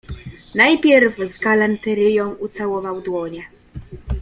[0.55, 3.47] Najpierw z galanteryją ucałował dłonie